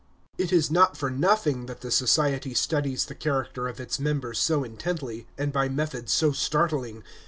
It 0.39 0.51
is 0.51 0.71
not 0.71 0.97
for 0.97 1.11
nothing 1.11 1.67
that 1.67 1.81
the 1.81 1.91
Society 1.91 2.55
studies 2.55 3.05
the 3.05 3.13
character 3.13 3.67
of 3.67 3.79
its 3.79 3.99
members 3.99 4.39
so 4.39 4.63
intently, 4.63 5.27
and 5.37 5.53
by 5.53 5.69
methods 5.69 6.11
so 6.11 6.31
startling. 6.31 7.03